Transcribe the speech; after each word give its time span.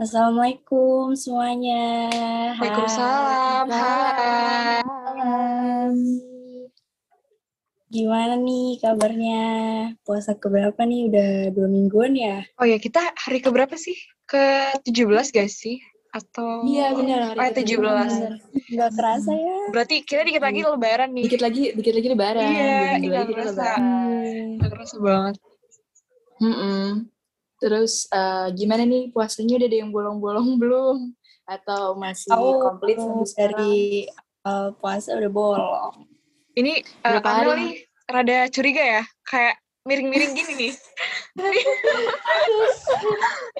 Assalamualaikum 0.00 1.12
semuanya. 1.12 2.08
Waalaikumsalam. 2.56 3.68
Hai. 3.68 4.80
Gimana 7.92 8.40
nih 8.40 8.80
kabarnya? 8.80 9.44
Puasa 10.00 10.32
keberapa 10.40 10.80
nih? 10.88 11.12
Udah 11.12 11.52
dua 11.52 11.68
mingguan 11.68 12.16
ya? 12.16 12.40
Oh 12.56 12.64
ya, 12.64 12.80
kita 12.80 13.12
hari 13.12 13.44
keberapa 13.44 13.76
sih? 13.76 13.92
Ke 14.24 14.72
17 14.88 15.36
guys 15.36 15.60
sih? 15.60 15.76
Atau 16.16 16.64
Iya 16.64 16.96
benar 16.96 17.36
Oh, 17.36 17.52
17. 17.52 18.40
Gak 18.72 18.90
kerasa 18.96 19.36
ya? 19.36 19.68
Berarti 19.68 20.00
kita 20.00 20.24
dikit 20.24 20.40
lagi 20.40 20.64
lebaran 20.64 21.12
nih. 21.12 21.28
Dikit 21.28 21.44
lagi, 21.44 21.76
dikit 21.76 21.92
lagi 21.92 22.08
lebaran. 22.08 22.48
Iya, 22.48 22.72
iya, 23.04 23.20
lagi 23.20 23.36
kita 23.36 23.36
kerasa. 23.36 23.52
lebaran. 23.52 24.48
Gak 24.64 24.70
kerasa 24.72 24.96
banget. 24.96 25.34
Mm-mm. 26.40 27.19
Terus 27.60 28.08
eh, 28.08 28.48
gimana 28.56 28.88
nih 28.88 29.12
puasanya 29.12 29.60
udah 29.60 29.68
ada 29.68 29.78
yang 29.78 29.90
bolong-bolong 29.92 30.48
belum? 30.62 30.98
Atau 31.44 31.98
masih 32.00 32.32
Aku 32.32 32.48
komplit 32.62 32.96
sekarang? 32.96 33.28
dari 33.36 34.08
awal 34.46 34.72
puasa 34.80 35.18
udah 35.18 35.30
bolong. 35.30 35.94
Ini 36.56 36.82
uh, 37.06 37.20
Amel 37.22 37.52
nih 37.58 37.72
rada 38.08 38.38
curiga 38.50 38.82
ya. 38.82 39.02
Kayak 39.26 39.60
miring-miring 39.84 40.32
gini 40.34 40.52
nih. 40.56 40.72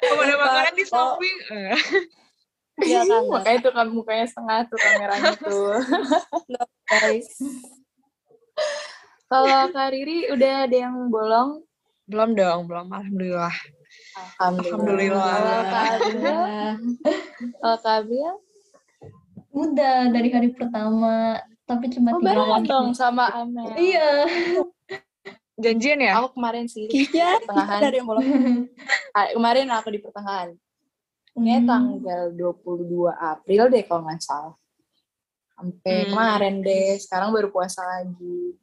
Kalau 0.01 0.23
ada 0.23 0.37
makanan 0.37 0.75
di 0.75 0.85
samping. 0.87 1.37
eh. 1.55 1.79
Iya 2.81 3.01
kan? 3.05 3.23
Makanya 3.35 3.59
tuh 3.61 3.73
kan 3.75 3.87
mukanya 3.93 4.27
setengah 4.27 4.59
tuh 4.69 4.79
kameranya 4.81 5.35
tuh. 5.37 5.77
guys. 6.89 7.29
Kalau 9.31 9.71
Kak 9.71 9.95
Riri 9.95 10.27
udah 10.35 10.67
ada 10.67 10.77
yang 10.77 10.97
bolong? 11.07 11.63
Belum 12.11 12.35
dong, 12.35 12.67
belum. 12.67 12.91
Alhamdulillah. 12.91 13.55
Alhamdulillah. 14.39 15.27
Kalau 15.27 15.61
Kak 15.65 15.85
Abil? 15.93 16.21
Kalau 17.57 17.77
Kak 17.77 17.95
Abil? 17.99 18.33
Udah 19.51 19.97
dari 20.09 20.29
hari 20.31 20.49
pertama, 20.51 21.37
tapi 21.65 21.91
cuma 21.91 22.15
Oh, 22.15 22.19
tiga 22.19 22.39
hari. 22.39 22.67
dong 22.67 22.89
sama 22.93 23.27
Amel. 23.35 23.75
Iya. 23.75 24.09
Janjian 25.57 26.01
ya? 26.01 26.17
Aku 26.17 26.33
kemarin 26.33 26.65
sih. 26.65 26.87
Kisha, 26.87 27.37
Pertengahan. 27.41 27.81
ada 27.83 27.93
yang 27.93 28.07
bolong. 28.07 28.27
Ah, 29.11 29.29
kemarin 29.29 29.69
aku 29.69 29.89
di 29.89 29.99
pertengahan. 29.99 30.55
Kayaknya 31.31 31.57
Hmm. 31.57 31.69
tanggal 31.69 32.23
22 32.33 33.13
April 33.13 33.69
deh 33.69 33.83
kalau 33.83 34.03
nggak 34.03 34.21
salah. 34.21 34.55
Sampai 35.53 35.97
Hmm. 36.01 36.09
kemarin 36.11 36.55
deh, 36.61 36.97
sekarang 36.97 37.29
baru 37.31 37.49
puasa 37.49 37.83
lagi. 37.83 38.55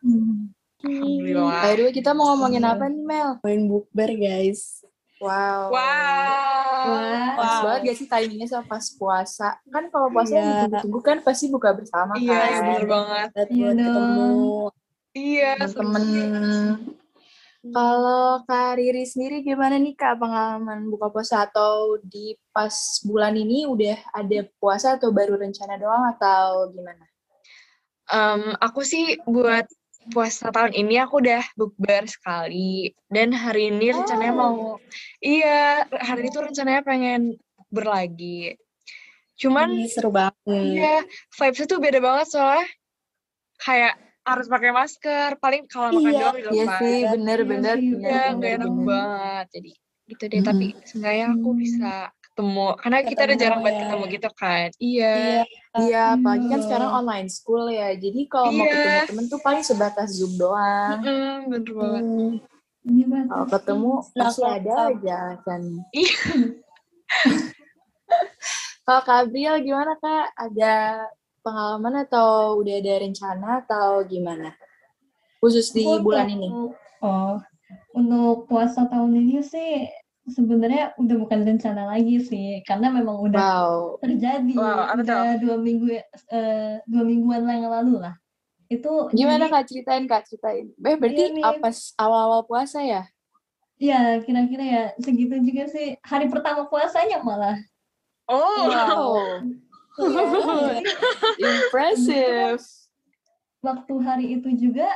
Hmm. 0.00 0.48
Alhamdulillah. 0.78 1.58
By 1.58 1.72
the 1.74 1.82
way, 1.84 1.92
kita 1.92 2.10
mau 2.14 2.30
ngomongin 2.32 2.62
apa 2.62 2.86
nih, 2.86 3.02
Mel? 3.02 3.30
Main 3.42 3.62
bukber 3.66 4.10
guys. 4.14 4.82
Wow. 5.18 5.74
Wow. 5.74 6.82
Wah. 6.86 7.26
Pas 7.34 7.50
Wow. 7.50 7.62
banget 7.66 7.80
gak 7.84 7.96
sih 7.98 8.06
timingnya 8.06 8.46
sama 8.46 8.64
pas 8.70 8.86
puasa? 8.94 9.58
Kan 9.66 9.90
kalau 9.90 10.06
puasa 10.08 10.30
Iya. 10.30 10.38
yang 10.38 10.46
ditunggu-tunggu 10.70 11.00
kan 11.02 11.18
pasti 11.26 11.50
buka 11.50 11.74
bersama 11.74 12.14
Iya, 12.14 12.38
kan. 12.38 12.60
bener 12.62 12.84
banget. 12.86 13.28
Buat 13.34 13.48
Iya 13.50 13.66
buat 13.66 13.76
ketemu. 13.76 14.30
Iya, 15.12 15.50
Temen-temen. 15.58 16.44
Kalau 17.68 18.46
Kak 18.46 18.78
Riri 18.78 19.02
sendiri 19.02 19.42
gimana 19.42 19.74
nih 19.76 19.98
Kak 19.98 20.22
pengalaman 20.22 20.86
buka 20.86 21.10
puasa 21.10 21.42
atau 21.42 21.98
di 21.98 22.38
pas 22.54 22.70
bulan 23.02 23.34
ini 23.34 23.66
udah 23.66 23.98
ada 24.14 24.46
puasa 24.62 24.94
atau 24.94 25.10
baru 25.10 25.34
rencana 25.34 25.74
doang 25.74 26.06
atau 26.14 26.70
gimana? 26.70 27.02
Em, 28.08 28.54
aku 28.62 28.86
sih 28.86 29.18
buat 29.26 29.66
puasa 30.08 30.48
tahun 30.48 30.72
ini 30.72 30.98
aku 30.98 31.20
udah 31.20 31.42
bukber 31.54 32.04
sekali 32.04 32.90
dan 33.08 33.30
hari 33.30 33.68
ini 33.68 33.92
rencananya 33.92 34.32
Oh. 34.32 34.38
mau 34.38 34.56
iya 35.20 35.84
hari 35.92 36.26
ini 36.26 36.30
tuh 36.30 36.42
rencananya 36.44 36.82
pengen 36.82 37.20
bukber 37.56 37.84
lagi 37.86 38.56
cuman 39.36 39.68
Ih, 39.70 39.86
seru 39.86 40.10
banget. 40.10 40.34
iya 40.48 41.06
vibesnya 41.30 41.66
tuh 41.66 41.78
beda 41.78 41.98
banget 41.98 42.26
soalnya 42.28 42.66
kayak 43.58 43.94
harus 44.22 44.46
pakai 44.46 44.70
masker 44.70 45.30
paling 45.38 45.64
kalau 45.66 45.94
makan 45.94 46.10
Iya, 46.10 46.20
doang 46.20 46.36
di 46.36 46.42
Iya 46.52 46.64
sih, 46.76 46.98
bener-bener. 47.08 47.76
Iya 47.76 47.88
sih, 47.88 47.98
iya 48.02 48.20
nggak 48.34 48.52
enak 48.60 48.72
banget 48.84 49.46
jadi 49.56 49.70
gitu 50.08 50.24
deh 50.24 50.40
tapi 50.42 50.66
seenggaknya 50.84 51.26
aku 51.32 51.48
Hmm. 51.48 51.60
bisa 51.60 51.92
ketemu 52.38 52.66
karena 52.76 52.98
kita 53.00 53.18
udah 53.18 53.26
Ketemu 53.28 53.42
jarang 53.42 53.60
banget 53.60 53.74
ya. 53.74 53.80
ketemu 53.82 54.04
gitu 54.08 54.28
kan 54.32 54.68
iya 54.78 55.14
Iya. 55.18 55.42
Iya, 55.78 56.02
apalagi 56.14 56.46
kan 56.46 56.58
Iya. 56.58 56.64
sekarang 56.64 56.90
online 56.92 57.28
school 57.28 57.64
ya. 57.68 57.88
Jadi 57.92 58.20
kalau 58.26 58.50
mau 58.50 58.62
Iya. 58.62 58.74
ketemu 58.74 59.06
temen 59.06 59.24
tuh 59.28 59.40
paling 59.40 59.62
sebatas 59.62 60.08
Zoom 60.12 60.34
doang. 60.34 60.98
Mm, 60.98 61.38
bener 61.46 61.70
banget 61.72 62.02
Hmm. 62.02 62.32
Ini 62.80 63.02
banget. 63.04 63.26
Kalau 63.28 63.46
ketemu 63.48 63.92
Nah, 63.94 64.22
pasti 64.24 64.40
kalau- 64.40 64.56
ada 64.56 64.74
aja 64.88 65.18
kan. 65.40 65.62
Iya. 65.92 66.18
Kalau 68.80 69.02
Kak 69.02 69.18
Abril 69.22 69.54
gimana 69.60 69.92
Kak? 69.96 70.26
Ada 70.34 70.74
pengalaman 71.40 71.94
atau 72.02 72.56
udah 72.56 72.74
ada 72.74 72.94
rencana 72.98 73.48
atau 73.60 74.00
gimana? 74.02 74.56
Khusus 75.38 75.70
di 75.70 75.84
bulan 76.00 76.26
ini. 76.26 76.48
Oh, 76.98 77.36
untuk 77.92 78.48
puasa 78.48 78.82
tahun 78.84 79.12
ini 79.14 79.44
sih 79.44 79.86
sebenarnya 80.28 80.92
udah 80.96 81.16
bukan 81.18 81.40
rencana 81.44 81.88
lagi 81.88 82.20
sih, 82.20 82.60
karena 82.62 82.88
memang 82.88 83.16
udah 83.20 83.40
Wow. 83.40 83.72
terjadi 83.98 84.52
Wow, 84.52 84.96
udah 84.96 85.36
dua 85.36 85.56
minggu 85.56 85.88
eh, 86.28 86.80
dua 86.84 87.02
mingguan 87.02 87.42
yang 87.44 87.68
lalu 87.68 87.98
lah. 87.98 88.14
Itu 88.68 89.08
Gimana 89.10 89.48
jadi- 89.48 89.52
Kak 89.52 89.64
ceritain 89.64 90.04
Kak 90.04 90.22
ceritain. 90.24 90.66
Eh 90.76 90.96
berarti 90.96 91.22
Iya 91.24 91.34
nih. 91.34 91.44
apa 91.44 91.68
awal-awal 91.96 92.44
puasa 92.44 92.84
ya? 92.84 93.08
Ya, 93.78 94.18
kira-kira 94.20 94.64
ya 94.64 94.84
segitu 94.98 95.38
juga 95.38 95.64
sih. 95.66 95.96
Hari 96.02 96.28
pertama 96.28 96.66
puasanya 96.66 97.22
malah. 97.22 97.56
oh 98.28 98.68
Wow. 98.68 99.40
Impressive. 101.38 102.60
Waktu 103.58 103.94
hari 103.98 104.26
itu 104.38 104.48
juga 104.54 104.86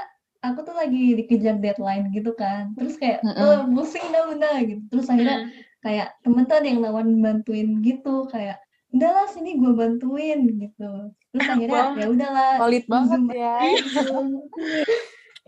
aku 0.42 0.58
tuh 0.66 0.74
lagi 0.74 1.14
dikejar 1.16 1.62
deadline 1.62 2.10
gitu 2.10 2.34
kan. 2.34 2.74
Terus 2.74 2.98
kayak 2.98 3.22
Mm-mm. 3.22 3.38
oh, 3.38 3.58
pusing 3.78 4.06
dah 4.10 4.26
udah 4.28 4.56
gitu. 4.66 4.82
Terus 4.90 5.06
akhirnya 5.08 5.38
kayak 5.82 6.08
temen 6.22 6.44
tuh 6.46 6.56
ada 6.58 6.66
yang 6.66 6.80
nawarin 6.82 7.18
bantuin 7.18 7.68
gitu 7.82 8.26
kayak 8.26 8.58
udahlah 8.92 9.26
sini 9.30 9.56
gue 9.56 9.72
bantuin 9.72 10.40
gitu. 10.58 10.90
Terus 11.32 11.46
akhirnya 11.54 11.84
ya 11.96 12.06
udahlah 12.10 12.50
Solid 12.58 12.84
banget 12.90 13.18
Zoom 13.18 13.24
ya. 13.30 13.54
Zoom. 13.94 14.26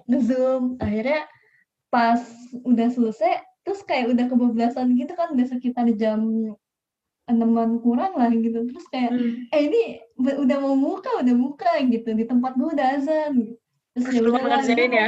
Nge-zoom. 0.08 0.62
Akhirnya 0.80 1.20
pas 1.88 2.20
udah 2.66 2.88
selesai, 2.90 3.32
terus 3.62 3.80
kayak 3.86 4.10
udah 4.12 4.26
kebablasan 4.26 4.98
gitu 4.98 5.14
kan, 5.14 5.30
udah 5.30 5.46
sekitar 5.46 5.86
jam 5.94 6.20
enaman 7.24 7.80
kurang 7.80 8.18
lah 8.18 8.28
gitu. 8.34 8.68
Terus 8.68 8.86
kayak, 8.92 9.10
Hmm. 9.14 9.48
eh 9.48 9.60
ini 9.70 9.82
udah 10.18 10.56
mau 10.60 10.76
buka, 10.76 11.24
udah 11.24 11.34
buka 11.38 11.72
gitu. 11.88 12.12
Di 12.12 12.24
tempat 12.28 12.58
gue 12.58 12.68
udah 12.74 12.88
azan. 13.00 13.54
Gitu. 13.94 14.10
Terus 14.26 14.34
ya 14.34 14.42
ngerjain 14.42 14.90
ya? 14.90 15.06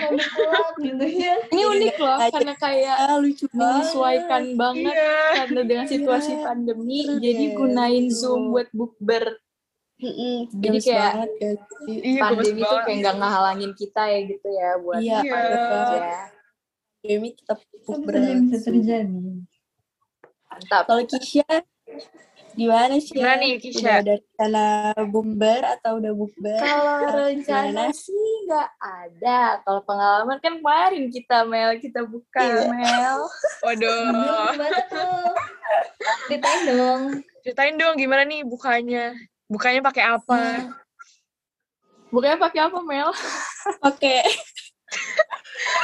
gitu 0.79 1.05
ya. 1.13 1.35
Ini 1.53 1.63
unik 1.67 1.97
loh 1.99 2.17
karena 2.31 2.55
kayak 2.55 2.97
Ah, 2.97 3.19
lucu 3.19 3.45
banget. 3.47 3.59
menyesuaikan 3.59 4.43
banget 4.55 4.95
Iya. 4.95 5.19
karena 5.37 5.61
dengan 5.63 5.87
situasi 5.87 6.33
Iya. 6.33 6.43
pandemi 6.43 6.99
Bener 7.03 7.19
jadi 7.21 7.45
gunain 7.53 8.05
gitu. 8.07 8.17
Zoom 8.17 8.41
buat 8.51 8.69
bukber 8.71 9.25
Mm-mm, 9.97 10.53
Jadi 10.53 10.79
kayak- 10.85 11.15
banget 11.17 11.31
ya 11.35 11.51
sih. 11.57 11.97
Iya, 12.05 12.21
pandemi 12.21 12.61
tuh 12.61 12.69
banget. 12.69 12.85
kayak 12.85 12.99
nggak 13.01 13.17
ngehalangin 13.17 13.73
kita 13.73 14.03
ya 14.05 14.21
gitu 14.23 14.49
ya 14.51 14.71
buat 14.77 15.01
Iya, 15.01 15.19
pandemi 15.25 15.97
ya 15.97 16.21
Demi 17.01 17.29
tetap 17.33 17.59
Tapi 17.59 17.77
bukber. 17.83 18.13
saja 18.15 18.33
bisa 18.37 18.57
terjadi. 18.63 19.21
mantap 20.47 20.83
Kalau 20.85 21.03
Kisha, 21.07 21.49
gimana 22.57 22.97
sih? 22.97 23.13
Gimana 23.13 23.37
nih, 23.39 23.61
Kisha? 23.61 23.79
Udah 23.79 23.97
ada 24.01 24.15
rencana 24.17 24.67
bukber 25.07 25.61
atau 25.79 25.93
udah 26.01 26.13
bukber? 26.13 26.59
kalau 26.59 27.25
rencana 27.29 27.83
sih 27.93 28.29
nggak 28.49 28.71
ada 28.81 29.61
kalau 29.61 29.81
pengalaman 29.85 30.41
kan 30.41 30.57
kemarin 30.57 31.05
kita 31.09 31.45
Mel 31.45 31.77
kita 31.77 32.01
buka 32.03 32.41
Iya. 32.41 32.65
Mel 32.67 33.21
Waduh. 33.65 34.01
Gimana 34.57 34.81
tuh? 34.89 35.31
Ceritain 36.27 36.61
dong. 36.65 37.03
Ceritain 37.45 37.75
dong 37.77 37.95
gimana 37.95 38.25
nih 38.25 38.41
bukanya? 38.43 39.13
Bukanya 39.47 39.85
pakai 39.85 40.05
apa? 40.09 40.43
bukanya 42.07 42.39
pakai 42.41 42.61
apa 42.65 42.79
Mel 42.81 43.11
Oke. 43.91 44.25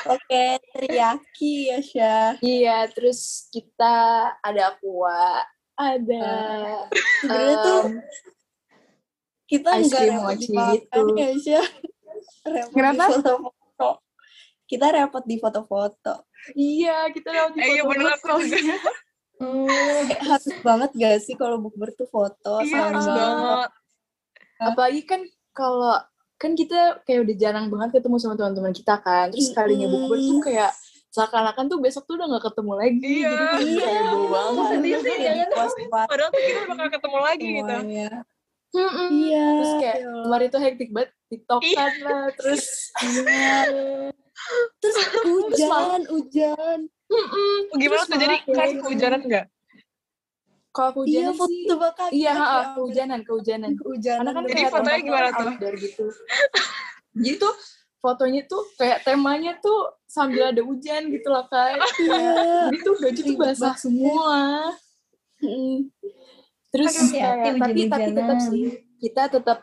Oke, 0.06 0.62
teriyaki 0.72 1.70
ya, 1.70 1.78
Syah. 1.82 2.30
iya 2.38 2.86
terus 2.86 3.50
kita 3.50 3.94
ada 4.38 4.74
aqua 4.74 5.42
ada 5.84 6.26
Sebenarnya 7.18 7.56
tuh 7.58 7.80
em, 7.82 7.92
kita 9.44 9.68
nggak 9.70 10.02
repot 10.06 10.36
dimakan 10.38 10.76
gitu. 10.78 11.00
ya, 11.14 11.28
Syah. 11.36 11.66
Repot 12.44 12.72
Kenapa? 12.72 13.04
di 13.04 13.12
foto-foto. 13.12 13.88
Kita 14.64 14.86
repot 14.90 15.24
di 15.24 15.36
foto-foto. 15.36 16.14
iya 16.52 17.06
kita 17.08 17.28
lewat 17.28 17.50
di 17.52 17.58
Eh, 17.58 17.68
iya, 17.70 17.82
bener, 17.84 18.14
foto-foto. 18.14 18.34
aku 18.34 18.48
juga. 18.48 18.92
Hmm, 19.36 19.66
Eh, 19.68 20.02
harus 20.22 20.54
banget 20.60 20.90
gak 20.92 21.18
sih 21.20 21.34
kalau 21.34 21.58
bukber 21.58 21.90
tuh 21.92 22.06
foto 22.06 22.58
Iya, 22.58 22.70
sama 22.70 22.86
harus 22.88 23.06
banget. 23.08 23.70
apalagi 24.60 25.02
kan 25.02 25.20
kalau 25.50 25.98
kan 26.36 26.52
kita 26.52 26.78
kayak 27.02 27.22
udah 27.22 27.36
jarang 27.36 27.66
banget 27.66 27.98
ketemu 27.98 28.16
sama 28.16 28.34
teman-teman 28.34 28.70
kita 28.70 28.94
kan 28.96 29.28
terus 29.28 29.50
sekalinya 29.50 29.84
Mm-mm. 29.84 29.94
bukber 30.00 30.18
tuh 30.20 30.38
kayak 30.40 30.70
seakan-akan 31.12 31.64
tuh 31.68 31.78
besok 31.78 32.04
tuh 32.04 32.16
udah 32.16 32.26
gak 32.32 32.44
ketemu 32.48 32.72
lagi. 32.74 32.98
Iya. 33.20 33.36
Jadi 33.54 33.72
kayak 33.74 33.92
Iya. 33.92 34.00
heboh 34.02 34.26
banget. 34.26 34.64
Sedih 34.66 34.94
sih, 34.98 35.16
jangan. 35.20 35.68
Padahal 36.08 36.30
tuh 36.30 36.40
kita 36.42 36.60
bakal 36.66 36.88
ketemu 36.88 37.18
lagi 37.20 37.46
gitu. 37.52 37.68
semuanya. 37.68 38.10
Mm-mm. 38.72 39.08
Iya. 39.12 39.44
Terus 39.52 39.72
kayak 39.76 39.94
ya 39.94 40.06
Allah. 40.08 40.22
kemarin 40.24 40.48
tuh 40.48 40.60
hektik 40.60 40.88
banget 40.90 41.10
tiktokan 41.28 41.92
lah. 42.02 42.24
Terus 42.34 42.64
Iya. 43.04 43.56
Terus 44.80 44.96
hujan, 45.22 46.00
hujan. 46.08 46.78
mm-mm. 47.06 47.56
Gimana 47.76 48.02
tuh 48.02 48.16
jadi 48.16 48.36
kan 48.48 48.68
kehujanan 48.80 49.20
nggak? 49.22 49.46
kalau 50.72 51.04
Iya, 51.04 51.28
kehujanan 51.28 51.34
foto 51.36 51.52
sih. 51.52 51.66
kaki. 51.92 52.12
Iya, 52.16 52.30
ha, 52.32 52.40
hampir 52.40 52.64
kehujanan, 52.72 53.20
kehujanan. 53.22 53.70
Hujanan. 53.76 54.18
Karena 54.18 54.32
kan 54.32 54.42
Jadi 54.48 54.62
fotonya 54.64 55.00
gimana 55.04 55.28
tuh? 55.30 55.44
outdoor 55.46 55.74
gitu. 55.76 56.04
Jadi 57.20 57.32
tuh 57.36 57.54
fotonya 58.02 58.42
tuh 58.50 58.66
kayak 58.74 59.06
temanya 59.06 59.54
tuh 59.62 59.94
sambil 60.10 60.50
ada 60.50 60.60
hujan 60.60 61.08
gitu 61.08 61.28
lah 61.30 61.46
kan. 61.46 61.78
Iya. 62.02 62.68
Jadi 62.68 62.78
tuh 62.82 62.94
baju 62.98 63.20
tuh 63.22 63.36
basah 63.38 63.74
semua. 63.78 64.40
Mm. 65.38 65.88
Terus 66.72 66.92
kayak, 67.14 67.62
tapi 67.62 67.80
tapi 67.86 68.10
tetap 68.10 68.38
sih 68.50 68.64
kita 68.98 69.22
tetap 69.30 69.58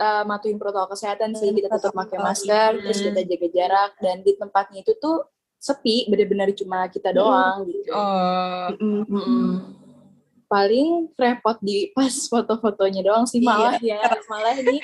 uh, 0.00 0.24
matuhin 0.24 0.56
protokol 0.56 0.96
kesehatan 0.96 1.36
sih. 1.36 1.52
Kita 1.52 1.68
tetap 1.68 1.92
pakai 1.92 2.18
masker, 2.18 2.70
terus 2.82 2.98
kita 3.04 3.20
jaga 3.22 3.48
jarak 3.52 3.92
dan 4.00 4.16
di 4.24 4.32
tempatnya 4.34 4.80
itu 4.82 4.96
tuh 4.96 5.28
sepi, 5.56 6.06
bener-bener 6.06 6.54
cuma 6.54 6.86
kita 6.86 7.10
doang 7.10 7.66
gitu. 7.66 7.90
Oh, 7.90 8.70
Mm-mm. 8.78 9.02
Mm-mm. 9.10 9.50
Paling 10.46 11.10
repot 11.18 11.58
di 11.58 11.90
pas 11.90 12.12
foto-fotonya 12.30 13.02
doang 13.02 13.26
sih 13.26 13.42
Iya. 13.42 13.50
malah 13.50 13.76
ya. 13.82 14.00
Malah 14.30 14.54
ini 14.62 14.78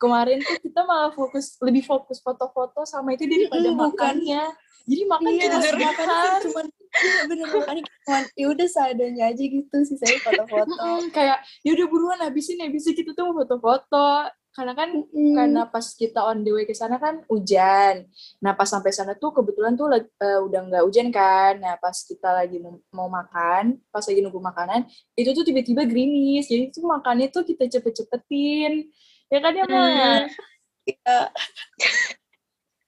kemarin 0.00 0.40
tuh 0.40 0.56
kita 0.58 0.80
malah 0.82 1.12
fokus 1.12 1.60
lebih 1.60 1.84
fokus 1.84 2.18
foto-foto 2.18 2.82
sama 2.82 3.12
itu 3.12 3.28
daripada 3.28 3.68
bukan. 3.68 3.76
makannya. 3.76 4.42
Jadi 4.82 5.02
makan 5.04 5.28
Iya, 5.28 5.44
cuma 5.46 5.60
jujur. 5.60 5.76
makan 5.78 6.08
cuman 6.40 6.64
iya 6.90 7.20
bener 7.28 7.46
makannya 7.52 7.82
cuman 7.86 8.22
ya 8.34 8.46
udah 8.48 8.66
seadanya 8.66 9.24
aja 9.28 9.44
gitu 9.44 9.76
sih 9.84 9.94
saya 9.94 10.16
foto-foto. 10.18 10.74
Kayak 11.12 11.38
ya 11.60 11.70
udah 11.76 11.86
buruan 11.86 12.18
habisin 12.18 12.58
habisin 12.58 12.96
kita 12.96 13.12
tuh 13.12 13.28
mau 13.28 13.44
foto-foto. 13.44 14.08
Karena 14.50 14.74
kan 14.74 14.90
Mm. 15.14 15.30
karena 15.30 15.62
pas 15.62 15.94
kita 15.94 16.26
on 16.26 16.42
the 16.42 16.50
way 16.50 16.66
ke 16.66 16.74
sana 16.74 16.98
kan 16.98 17.22
hujan. 17.30 18.10
Nah 18.42 18.50
pas 18.50 18.66
sampai 18.66 18.90
sana 18.90 19.14
tuh 19.14 19.30
kebetulan 19.30 19.78
tuh 19.78 19.86
eh, 19.94 20.02
udah 20.42 20.60
nggak 20.66 20.82
hujan 20.82 21.14
kan. 21.14 21.62
Nah 21.62 21.78
pas 21.78 21.94
kita 21.94 22.34
lagi 22.34 22.58
mau, 22.58 22.74
mau 22.90 23.06
makan, 23.06 23.78
pas 23.94 24.02
lagi 24.02 24.18
nunggu 24.18 24.42
makanan, 24.42 24.90
itu 25.14 25.30
tuh 25.30 25.46
tiba-tiba 25.46 25.86
gerimis. 25.86 26.50
Jadi 26.50 26.74
tuh 26.74 26.82
makannya 26.82 27.30
tuh 27.30 27.46
kita 27.46 27.70
cepet-cepetin. 27.70 28.90
Ya 29.30 29.38
kan 29.38 29.52
ya 29.54 29.64
Mal? 29.64 29.86
Hmm. 29.86 30.26
Iya. 30.84 31.18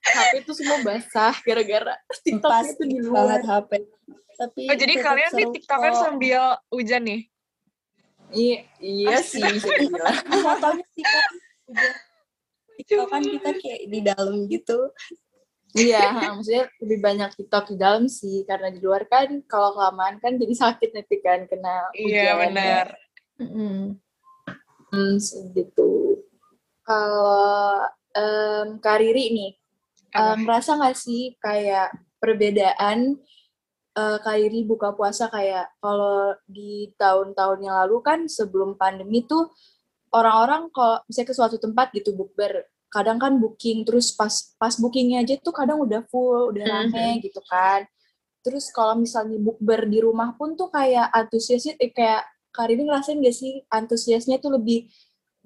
HP 0.03 0.33
tuh 0.43 0.55
semua 0.59 0.77
basah 0.83 1.31
gara-gara 1.39 1.95
TikTok 2.21 2.51
Pas 2.51 2.67
itu 2.67 2.83
di 2.83 2.99
luar. 2.99 3.39
banget 3.39 3.41
HP. 3.47 3.71
Tapi 4.33 4.61
Oh, 4.67 4.75
jadi 4.75 4.93
kalian 4.99 5.31
seru 5.31 5.51
tiktokan 5.55 5.93
kok. 5.95 6.01
sambil 6.03 6.41
hujan 6.67 7.01
nih? 7.07 7.21
Iya, 8.33 8.57
iya 8.81 9.17
sih 9.21 9.39
bisa 9.39 9.69
dibilang. 9.77 10.17
fotonya 10.43 10.85
sih 10.91 11.05
kan 11.05 11.31
TikTok 12.75 13.07
kan 13.07 13.21
kita 13.23 13.49
kayak 13.61 13.81
di 13.87 13.99
dalam 14.03 14.35
gitu. 14.51 14.79
Iya, 15.73 16.05
maksudnya 16.37 16.69
lebih 16.83 16.99
banyak 17.01 17.29
TikTok 17.39 17.71
di 17.71 17.77
dalam 17.79 18.05
sih 18.11 18.43
karena 18.43 18.67
di 18.69 18.83
luar 18.83 19.07
kan 19.07 19.31
kalau 19.47 19.73
kelamaan 19.73 20.19
kan 20.19 20.35
jadi 20.35 20.53
sakit 20.53 20.91
nanti 20.91 21.17
kan 21.23 21.47
kena 21.47 21.87
Iya, 21.95 22.35
benar. 22.35 22.87
Mm-mm. 23.39 23.97
Hmm, 24.93 25.17
gitu. 25.55 26.19
Kalau 26.83 27.87
em, 28.13 28.67
Kak 28.83 28.97
Riri 28.99 29.25
nih, 29.31 29.51
em, 30.13 30.37
merasa 30.43 30.75
nggak 30.75 30.97
sih 30.99 31.33
kayak 31.39 31.95
perbedaan 32.19 33.17
eh, 33.93 34.17
Kak 34.23 34.35
Riri 34.39 34.65
buka 34.67 34.91
puasa 34.97 35.27
kayak 35.29 35.79
kalau 35.83 36.33
di 36.49 36.91
tahun-tahun 36.97 37.59
yang 37.63 37.75
lalu 37.85 37.97
kan 38.03 38.19
sebelum 38.27 38.75
pandemi 38.75 39.23
tuh 39.23 39.53
orang-orang 40.13 40.69
kalau 40.69 41.01
misalnya 41.09 41.29
ke 41.29 41.35
suatu 41.35 41.57
tempat 41.57 41.89
gitu 41.93 42.13
bukber, 42.13 42.69
kadang 42.93 43.17
kan 43.17 43.33
booking 43.41 43.81
terus 43.85 44.13
pas 44.13 44.53
pas 44.61 44.73
bookingnya 44.77 45.25
aja 45.25 45.35
tuh 45.41 45.53
kadang 45.53 45.81
udah 45.81 46.05
full, 46.09 46.53
udah 46.53 46.63
rame 46.63 47.21
gitu 47.25 47.41
kan. 47.49 47.85
Terus 48.45 48.69
kalau 48.69 48.99
misalnya 48.99 49.39
bukber 49.41 49.89
di 49.89 50.03
rumah 50.03 50.35
pun 50.37 50.53
tuh 50.53 50.69
kayak 50.69 51.09
antusiasnya 51.09 51.73
eh, 51.81 51.89
kayak 51.89 52.23
Kak 52.53 52.69
Riri 52.69 52.85
ngerasain 52.85 53.17
gak 53.17 53.33
sih 53.33 53.65
antusiasnya 53.65 54.37
tuh 54.37 54.61
lebih 54.61 54.85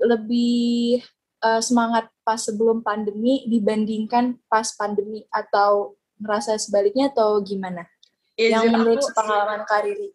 lebih 0.04 1.00
eh, 1.44 1.62
semangat 1.62 2.10
pas 2.25 2.39
sebelum 2.39 2.81
pandemi 2.81 3.45
dibandingkan 3.50 4.38
pas 4.50 4.68
pandemi 4.75 5.25
atau 5.30 5.98
ngerasa 6.18 6.57
sebaliknya 6.57 7.13
atau 7.13 7.42
gimana? 7.42 7.86
Ya, 8.38 8.62
yang 8.62 8.69
menurut 8.69 9.01
aku, 9.01 9.18
pengalaman 9.18 9.62
Kak 9.66 9.81
Riri. 9.81 10.10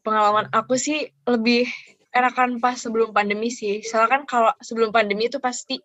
pengalaman 0.00 0.46
aku 0.52 0.80
sih 0.80 1.12
lebih 1.28 1.68
enakan 2.16 2.56
pas 2.56 2.76
sebelum 2.80 3.12
pandemi 3.12 3.52
sih. 3.52 3.84
Soalnya 3.84 4.20
kan 4.20 4.22
kalau 4.24 4.52
sebelum 4.64 4.92
pandemi 4.92 5.28
itu 5.28 5.36
pasti, 5.36 5.76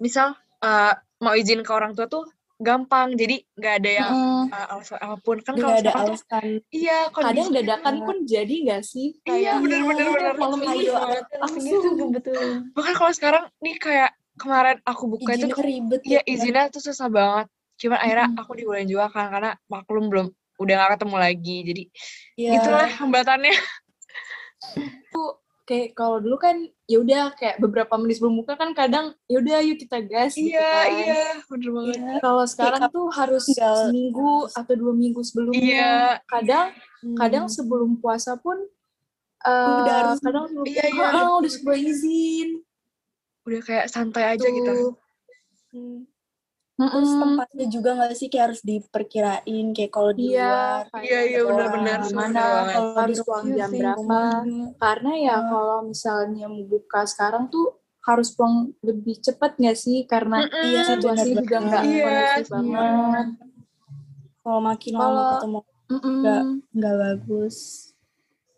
misal 0.00 0.32
eh, 0.64 0.92
mau 1.20 1.36
izin 1.36 1.60
ke 1.60 1.72
orang 1.72 1.92
tua 1.92 2.08
tuh 2.08 2.24
gampang, 2.62 3.18
jadi 3.18 3.42
nggak 3.58 3.74
ada 3.82 3.90
yang 3.90 4.10
Mm, 4.12 4.44
eh, 4.48 4.66
alasan 4.70 4.98
apa 4.98 5.16
pun. 5.18 5.36
Kan 5.42 5.52
Nggak 5.54 5.62
kalau 5.62 5.76
ada 5.76 5.90
tuh, 5.90 6.02
alasan. 6.06 6.46
iya 6.70 6.98
kadang 7.10 7.48
dadakan 7.50 7.94
pun 8.02 8.16
jadi 8.22 8.54
gak 8.64 8.82
sih? 8.82 9.18
Iya, 9.22 9.58
Iya, 9.58 9.82
bener. 9.82 10.34
malam 10.38 10.60
ini 10.62 10.86
Gitu, 10.86 10.94
langsung. 11.36 12.10
betul. 12.10 12.46
Bahkan 12.72 12.94
kalau 12.94 13.12
sekarang 13.12 13.44
nih 13.58 13.76
kayak 13.76 14.10
kemarin 14.38 14.78
aku 14.82 15.02
buka 15.10 15.34
itu 15.34 15.50
Izinnya 15.50 15.60
ribet 15.60 16.00
Iya 16.06 16.20
ya. 16.20 16.30
izinnya 16.30 16.62
tuh 16.70 16.80
susah 16.80 17.10
banget. 17.10 17.46
Cuman 17.76 17.98
akhirnya 17.98 18.26
Mm. 18.30 18.38
aku 18.40 18.50
dibolehin 18.56 18.88
juga 18.88 19.06
kan 19.10 19.28
karena 19.28 19.52
maklum 19.66 20.06
belum 20.08 20.26
udah 20.56 20.74
gak 20.78 20.90
ketemu 20.96 21.16
lagi. 21.18 21.56
Jadi 21.66 21.82
Iya. 22.38 22.50
itulah 22.56 22.88
hambatannya. 22.88 23.52
Kayak 25.62 25.94
kalau 25.94 26.18
dulu 26.18 26.36
kan 26.36 26.58
ya 26.84 26.98
udah 26.98 27.32
kayak 27.32 27.56
beberapa 27.56 27.94
menit 27.94 28.18
sebelum 28.18 28.34
buka 28.36 28.54
kan 28.54 28.74
kadang 28.74 29.14
ya 29.24 29.38
udah 29.38 29.62
yuk 29.62 29.78
kita 29.78 30.02
gas 30.02 30.34
gitu 30.34 30.50
Iya 30.50 30.58
kan. 30.60 30.88
iya 30.92 31.22
bener 31.46 31.70
banget. 31.70 31.96
Iya. 31.96 32.14
Kalau 32.18 32.44
sekarang 32.44 32.82
tuh 32.88 33.06
harus 33.08 33.44
tinggal- 33.46 33.78
seminggu 33.86 34.32
atau 34.50 34.74
dua 34.74 34.92
minggu 34.92 35.20
sebelumnya. 35.22 35.62
Iya 35.62 35.94
Kadang 36.24 36.66
Hmm. 36.98 37.14
kadang 37.16 37.46
sebelum 37.46 37.94
puasa 37.96 38.34
pun 38.36 38.58
eh, 39.40 39.50
Udah 39.80 39.94
harus- 40.06 40.20
kadang 40.20 40.46
sebelum 40.46 40.66
Iya, 40.66 40.84
iya. 40.88 41.06
Ah, 41.08 41.34
udah 41.36 41.50
sebuah 41.50 41.74
izin. 41.76 42.48
udah 43.42 43.60
kayak 43.60 43.86
santai 43.86 44.24
aja 44.28 44.46
gitu. 44.46 44.94
Tuh. 46.82 46.88
Hmm. 46.88 46.94
Terus 46.98 47.12
tempatnya 47.14 47.66
juga 47.68 47.90
nggak 47.94 48.12
sih 48.12 48.26
kayak 48.26 48.44
harus 48.44 48.60
diperkirain 48.60 49.66
kayak 49.70 49.90
kalau 49.90 50.10
di 50.10 50.24
Iya, 50.28 50.42
luar. 50.42 50.82
Iya, 50.98 51.20
iya, 51.22 51.38
orang 51.40 51.50
benar-benar, 51.70 51.98
banget. 52.02 52.34
kalau 52.34 52.92
harus 52.96 53.16
Iya 53.16 53.24
pulang 53.24 53.46
jam 53.52 53.70
sih, 53.70 53.78
berapa? 53.78 54.20
Karena 54.76 55.12
ya 55.16 55.36
Hmm. 55.36 55.48
kalau 55.48 55.78
misalnya 55.84 56.46
mau 56.46 56.64
buka 56.64 57.00
sekarang 57.04 57.44
tuh 57.48 57.66
harus 58.02 58.28
pulang 58.30 58.56
lebih 58.80 59.14
cepat 59.16 59.54
nggak 59.54 59.78
sih? 59.78 59.98
Karena 60.04 60.42
Mm-mm. 60.42 60.64
Iya, 60.66 60.82
situasi 60.90 61.28
benar 61.30 61.40
juga 61.40 61.56
nggak 61.60 61.82
Iya, 61.84 62.02
kondusif 62.02 62.42
iya. 62.42 62.50
banget. 62.50 63.26
Kalau 64.42 64.60
makin 64.60 64.92
Kalau- 64.92 65.06
lama 65.14 65.32
ketemu. 65.32 65.60
Nggak. 65.92 66.42
nggak 66.72 66.94
bagus. 66.98 67.56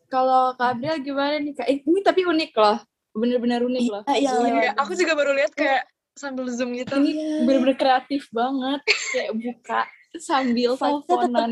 Kalau 0.06 0.54
Kak 0.54 0.68
Abril 0.72 0.96
gimana 1.02 1.36
nih 1.36 1.52
Kak? 1.52 1.66
Eh, 1.66 1.82
Ini 1.82 2.00
tapi 2.00 2.22
unik 2.22 2.52
loh. 2.54 2.78
Bener-bener 3.12 3.60
unik 3.60 3.84
loh. 3.84 4.02
Iya, 4.06 4.32
iya, 4.38 4.54
Iya, 4.64 4.70
aku 4.74 4.94
juga 4.94 5.12
baru 5.12 5.34
lihat 5.34 5.52
kayak 5.52 5.82
sambil 6.14 6.46
zoom 6.50 6.74
gitu. 6.78 6.94
Iya. 6.94 7.44
bener-bener 7.44 7.76
kreatif 7.76 8.30
banget. 8.30 8.80
Kayak 9.12 9.32
buka 9.34 9.80
sambil 10.18 10.70
teleponan. 10.78 11.50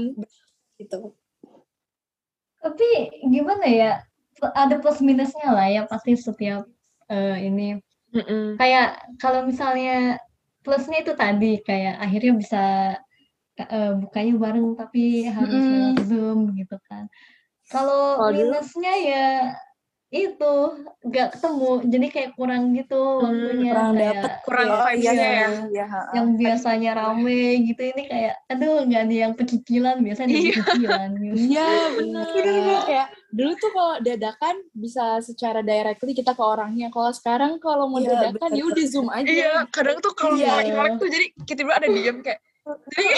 gitu. 0.78 1.14
Tapi 2.62 2.88
gimana 3.26 3.66
ya? 3.66 3.92
Ada 4.42 4.82
plus 4.82 4.98
minusnya 5.02 5.54
lah 5.54 5.66
ya 5.70 5.82
pasti 5.86 6.18
setiap 6.18 6.66
eh, 7.10 7.36
ini. 7.46 7.78
Mm-mm. 8.12 8.58
Kayak 8.58 9.02
kalau 9.18 9.46
misalnya 9.46 10.18
plusnya 10.62 11.02
itu 11.02 11.12
tadi 11.14 11.58
kayak 11.62 11.98
akhirnya 11.98 12.32
bisa 12.38 12.64
eh, 13.58 13.92
bukanya 13.98 14.34
bareng 14.38 14.78
tapi 14.78 15.26
harus 15.26 15.62
Zoom 16.06 16.54
gitu 16.54 16.78
kan. 16.86 17.10
Kalau 17.70 18.18
minusnya 18.30 18.94
ya 18.98 19.28
itu 20.12 20.54
nggak 21.08 21.28
ketemu 21.32 21.70
jadi 21.88 22.06
kayak 22.12 22.30
kurang 22.36 22.76
gitu 22.76 23.00
Hmm, 23.00 23.24
waktunya 23.24 23.72
kurang 23.72 23.88
kayak 23.88 24.04
dapet 24.12 24.32
Kurang 24.44 24.68
Iya, 24.68 24.76
vibes-nya 24.84 25.12
iya. 25.16 25.32
ya. 25.32 25.48
Iya, 25.72 25.84
ha. 25.88 26.00
yang 26.12 26.28
biasanya 26.36 26.90
rame 26.92 27.40
gitu 27.64 27.82
ini 27.88 28.02
kayak 28.04 28.34
aduh 28.44 28.76
nggak 28.84 29.02
ada 29.08 29.16
yang 29.24 29.32
pecicilan 29.32 29.96
biasanya 30.04 30.28
ada 30.28 30.36
Iya. 30.36 30.52
pecicilan 30.52 31.10
gitu. 31.16 31.36
Iya 31.48 31.70
bener. 31.96 32.26
Kayak 32.84 33.08
dulu 33.32 33.52
tuh 33.56 33.70
kalau 33.72 33.94
dadakan 34.04 34.54
bisa 34.70 35.04
secara 35.24 35.60
directly 35.64 36.12
kita 36.12 36.36
ke 36.36 36.42
orangnya. 36.44 36.92
Kalau 36.92 37.08
sekarang 37.10 37.56
kalau 37.56 37.88
mau 37.88 37.96
Iya, 37.96 38.12
dadakan 38.28 38.50
ya 38.52 38.64
udah 38.68 38.84
zoom 38.84 39.08
aja. 39.08 39.24
Iya, 39.24 39.52
kadang 39.72 39.96
tuh 40.04 40.12
kalau 40.12 40.36
Iya. 40.36 40.60
nge-like 40.60 40.96
tuh 41.00 41.08
jadi 41.08 41.26
kita 41.42 41.58
tiba 41.58 41.72
ada 41.72 41.88
diam 41.88 42.20
kayak 42.20 42.40
jadi 42.92 43.08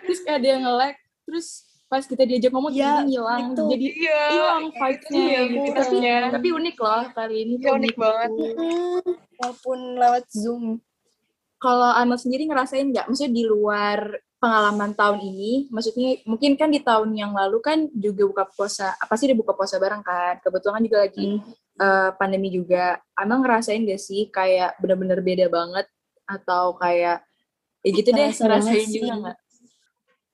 terus 0.00 0.18
kayak 0.24 0.36
ada 0.40 0.46
yang 0.48 0.62
nge-like, 0.64 0.98
terus 1.28 1.48
pas 1.86 2.02
kita 2.02 2.22
diajak 2.22 2.50
ngomong 2.50 2.70
Iya, 2.70 2.82
tiba-tiba 2.98 3.10
hilang. 3.12 3.40
itu. 3.46 3.62
Jadi 3.68 3.86
iya. 3.94 4.22
hilang 4.28 4.64
vibes-nya 4.68 5.18
Iya, 5.22 5.40
gitu. 5.42 5.54
Tapi, 5.56 5.70
vibes-nya. 5.70 6.16
tapi 6.30 6.48
unik 6.52 6.76
loh 6.76 7.02
kali 7.12 7.34
ini. 7.38 7.52
Iya, 7.52 7.62
tuh 7.62 7.72
unik 7.74 7.94
banget. 7.96 8.30
Mm, 8.30 9.00
Walaupun 9.36 9.78
lewat 9.94 10.24
Zoom. 10.28 10.64
Kalau 11.56 11.90
Amel 11.90 12.18
sendiri 12.18 12.42
ngerasain 12.44 12.86
nggak? 12.86 13.06
Maksudnya 13.06 13.32
di 13.32 13.44
luar 13.44 13.98
pengalaman 14.36 14.92
tahun 14.92 15.18
ini, 15.24 15.52
maksudnya 15.70 16.20
mungkin 16.22 16.52
kan 16.54 16.68
di 16.68 16.78
tahun 16.78 17.08
yang 17.10 17.32
lalu 17.32 17.56
kan 17.58 17.88
juga 17.90 18.22
buka 18.26 18.44
puasa, 18.46 18.92
apa 18.92 19.16
sih 19.16 19.24
dia 19.24 19.34
buka 19.34 19.56
puasa 19.56 19.80
bareng 19.80 20.02
kan? 20.02 20.36
Kebetulan 20.38 20.82
juga 20.82 20.98
lagi 21.00 21.38
Hmm. 21.38 21.54
eh, 21.76 22.10
pandemi 22.14 22.48
juga. 22.50 23.00
Emang 23.14 23.40
ngerasain 23.40 23.80
gak 23.82 23.96
sih 23.98 24.28
kayak 24.28 24.76
bener-bener 24.76 25.20
beda 25.20 25.46
banget 25.46 25.86
atau 26.24 26.74
kayak 26.74 27.24
ya 27.80 27.90
gitu 27.92 28.10
deh 28.10 28.28
ngerasain 28.28 28.88
juga 28.90 29.12
nggak? 29.14 29.36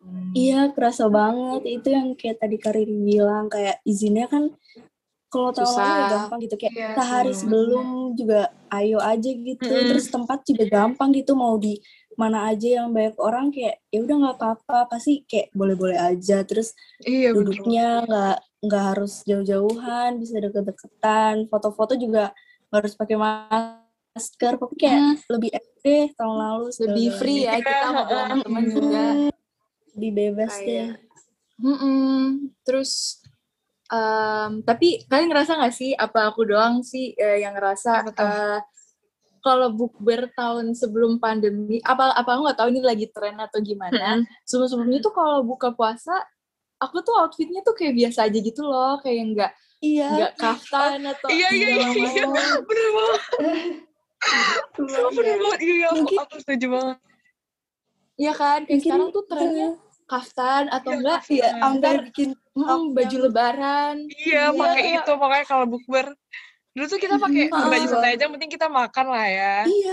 Hmm. 0.02 0.32
Iya, 0.35 0.61
kerasa 0.75 1.06
banget. 1.06 1.62
Itu 1.62 1.88
yang 1.94 2.18
kayak 2.18 2.42
tadi 2.42 2.56
Kariri 2.59 2.97
bilang, 2.99 3.47
kayak 3.47 3.78
izinnya 3.87 4.26
kan 4.26 4.50
kalau 5.32 5.49
tahun 5.54 5.73
lalu 5.78 5.94
ya 5.97 6.06
gampang 6.11 6.38
gitu. 6.44 6.54
Kayak 6.59 6.75
Iya, 6.75 6.88
sehari 6.99 7.32
sebelum 7.32 7.87
juga 8.18 8.40
ayo 8.75 8.99
aja 9.00 9.30
gitu. 9.30 9.62
Mm-mm. 9.64 9.88
Terus 9.88 10.06
tempat 10.11 10.42
juga 10.44 10.64
gampang 10.68 11.14
gitu. 11.14 11.32
Mau 11.38 11.54
di 11.56 11.78
mana 12.12 12.50
aja 12.52 12.85
yang 12.85 12.92
banyak 12.92 13.16
orang 13.16 13.49
kayak 13.49 13.80
ya 13.88 14.04
udah 14.04 14.16
nggak 14.21 14.37
apa-apa 14.37 14.78
pasti 14.92 15.25
kayak 15.25 15.49
boleh-boleh 15.56 15.97
aja 15.97 16.44
terus 16.44 16.76
Iya 17.00 17.32
duduknya 17.32 18.04
nggak 18.04 18.37
nggak 18.68 18.85
harus 18.92 19.25
jauh-jauhan 19.25 20.21
bisa 20.21 20.37
deket-deketan 20.37 21.49
foto-foto 21.49 21.97
juga 21.97 22.37
harus 22.68 22.92
pakai 23.00 23.16
masker 23.16 24.61
pokoknya 24.61 24.76
kayak 24.76 25.00
Hmm. 25.00 25.16
lebih 25.32 25.50
enak 25.56 26.12
tahun 26.21 26.37
lalu 26.37 26.64
Lebih 26.85 27.06
free 27.16 27.40
ya 27.49 27.52
kita 27.64 27.73
Iya, 27.73 27.80
sama 27.80 28.02
teman 28.44 28.62
Mm, 28.62 28.71
juga. 28.76 29.04
Lebih 29.97 30.11
bebas 30.17 30.53
deh 30.63 30.97
Mm-mm. 31.63 32.51
Terus, 32.67 33.23
em, 33.87 34.67
tapi 34.67 35.07
kalian 35.07 35.31
ngerasa 35.31 35.55
nggak 35.63 35.75
sih, 35.75 35.95
apa 35.95 36.27
aku 36.33 36.43
doang 36.49 36.83
sih 36.83 37.15
eh, 37.15 37.45
yang 37.47 37.55
ngerasa 37.55 38.03
eh, 38.11 38.59
kalau 39.43 39.71
bukber 39.71 40.31
tahun 40.35 40.75
sebelum 40.75 41.23
pandemi, 41.23 41.79
apa 41.83 42.15
apa 42.15 42.31
aku 42.35 42.41
nggak 42.47 42.59
tahu 42.59 42.69
ini 42.75 42.83
lagi 42.83 43.07
tren 43.15 43.39
atau 43.39 43.63
gimana. 43.63 44.23
Sebelum 44.43 44.67
sebelumnya 44.71 44.99
tuh 45.03 45.15
kalau 45.15 45.47
buka 45.47 45.71
puasa, 45.71 46.15
aku 46.83 47.03
tuh 47.03 47.15
outfitnya 47.19 47.63
tuh 47.63 47.75
kayak 47.79 47.95
biasa 47.95 48.27
aja 48.27 48.39
gitu 48.39 48.63
loh, 48.67 48.99
kayak 48.99 49.23
nggak 49.35 49.51
iya 49.83 50.09
nggak 50.15 50.33
kaftan 50.39 50.99
atau 51.11 51.27
Iya 51.31 51.49
iya 51.55 51.69
iya 51.79 51.87
iya. 51.91 52.25
Bener 52.63 52.89
banget. 52.91 53.23
Bener 55.15 55.37
banget. 55.43 55.59
Iya 55.63 55.75
iya, 55.75 55.87
aku 55.95 56.07
aku 56.23 56.37
setuju 56.43 56.67
banget. 56.71 56.99
Iya 58.14 58.33
kan, 58.33 58.61
kayak 58.62 58.71
Mungkin 58.71 58.83
sekarang 58.85 59.09
tuh 59.11 59.25
trennya 59.25 59.69
kaftan 60.04 60.64
atau 60.69 60.90
Iya, 60.90 60.99
enggak 60.99 61.21
ya 61.26 61.49
sampai 61.54 61.81
Ntar- 61.81 62.04
bikin 62.07 62.28
mm, 62.52 62.85
baju 62.92 63.09
yang- 63.09 63.25
lebaran. 63.25 63.97
Iya, 64.07 64.42
Iya. 64.45 64.54
pakai 64.54 64.85
itu 64.95 65.12
pokoknya 65.14 65.47
kalau 65.47 65.66
bukber. 65.66 66.07
Dulu 66.73 66.87
tuh 66.87 66.97
kita 66.99 67.16
pakai 67.19 67.49
Mm-mm. 67.49 67.69
baju 67.69 67.85
santai 67.87 68.16
aja, 68.16 68.25
penting 68.26 68.49
kita 68.49 68.64
makan 68.64 69.07
lah 69.07 69.26
ya. 69.26 69.54
iya 69.62 69.92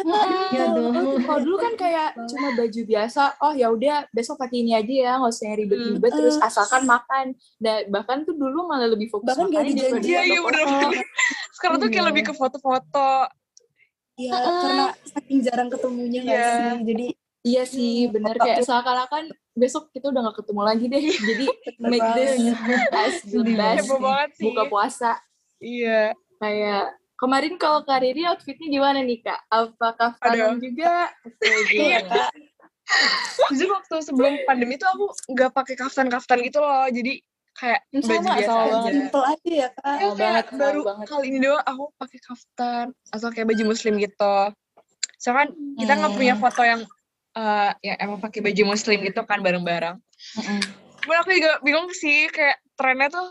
Iya 0.50 0.66
dong. 0.72 0.96
Kalau 1.20 1.40
dulu 1.42 1.58
kan 1.58 1.76
kayak 1.76 2.16
cuma 2.26 2.56
baju 2.56 2.82
biasa, 2.86 3.22
oh 3.38 3.52
ya 3.52 3.68
udah 3.68 4.08
besok 4.10 4.40
pakai 4.40 4.64
ini 4.64 4.72
aja 4.72 4.88
ya, 4.88 5.12
nggak 5.16 5.28
usah 5.30 5.44
yang 5.46 5.58
ribet-ribet, 5.60 6.08
Hmm. 6.08 6.20
terus 6.20 6.36
asalkan 6.40 6.84
makan. 6.86 7.26
Dan 7.58 7.84
bahkan 7.90 8.24
tuh 8.24 8.32
dulu 8.32 8.64
malah 8.66 8.88
lebih 8.88 9.08
fokus 9.08 9.28
Bahkan 9.30 9.52
daripada 9.52 9.76
dijanjiin. 9.92 10.08
Iya 10.08 10.22
iya 10.26 10.40
bener 10.42 10.64
bener. 10.66 11.04
Sekarang 11.52 11.78
tuh 11.78 11.88
kayak 11.88 12.00
Iya. 12.00 12.10
lebih 12.12 12.24
ke 12.26 12.34
foto-foto. 12.34 13.12
iya 14.16 14.36
karena 14.36 14.86
saking 15.06 15.40
jarang 15.42 15.68
ketemunya 15.70 16.20
nggak 16.22 16.36
Iya. 16.38 16.52
sih 16.52 16.84
jadi 16.86 17.06
Iya 17.42 17.64
sih, 17.64 18.08
bener 18.08 18.36
Foto. 18.36 18.44
kayak 18.44 18.58
seakan-akan 18.62 19.24
besok 19.54 19.88
kita 19.90 20.08
udah 20.08 20.28
gak 20.28 20.38
ketemu 20.40 20.62
lagi 20.62 20.86
deh. 20.86 21.04
Jadi 21.30 21.46
make 21.80 22.08
this 22.14 22.32
as 22.92 23.16
the 23.26 23.40
Sedih 23.40 23.56
best 23.56 23.88
buka 24.38 24.64
puasa. 24.66 25.12
Iya. 25.58 26.12
Kayak 26.38 26.84
kemarin 27.16 27.56
kalau 27.56 27.84
Kak 27.84 28.00
Riri 28.00 28.24
outfitnya 28.24 28.68
gimana 28.70 29.00
nih 29.00 29.20
Kak? 29.22 29.40
Apakah 29.48 30.20
kaftanan 30.20 30.56
Aduh. 30.56 30.64
juga? 30.68 31.12
Iya? 31.70 32.00
Kak. 32.06 32.32
Jujur 33.48 33.70
waktu 33.72 33.96
sebelum 34.02 34.34
pandemi 34.44 34.76
tuh 34.76 34.90
aku 34.90 35.06
nggak 35.30 35.52
pakai 35.54 35.76
kaftan-kaftan 35.76 36.42
gitu 36.42 36.58
loh. 36.58 36.88
Jadi 36.88 37.22
kayak 37.54 37.82
Hmm, 37.90 38.02
baju 38.02 38.24
biasa 38.26 38.48
sama 38.48 38.64
aja. 38.66 38.90
simple 38.90 39.24
aja 39.26 39.52
ya 39.54 39.68
kak 39.70 39.84
Ya, 39.84 39.92
kayak 40.00 40.16
banget, 40.16 40.46
baru 40.56 40.82
banget. 40.82 41.06
kali 41.08 41.26
ini 41.28 41.38
doang 41.40 41.60
aku 41.62 41.84
pakai 41.96 42.20
kaftan 42.20 42.86
atau 43.10 43.28
kayak 43.30 43.48
baju 43.48 43.64
muslim 43.66 43.94
gitu. 43.96 44.36
Soalnya 45.18 45.38
kan 45.38 45.48
kita 45.78 45.92
nggak 45.94 46.14
punya 46.14 46.34
Hmm. 46.34 46.42
foto 46.42 46.62
yang 46.64 46.82
eh 47.36 47.72
yang 47.86 47.98
emang 48.00 48.20
pakai 48.22 48.40
baju 48.42 48.74
muslim 48.74 48.98
gitu 49.04 49.22
kan 49.26 49.40
bareng-bareng. 49.42 49.98
Cuman 51.00 51.18
aku 51.22 51.32
juga 51.34 51.62
bingung 51.64 51.88
sih 51.94 52.28
kayak 52.30 52.58
trennya 52.76 53.08
tuh 53.10 53.30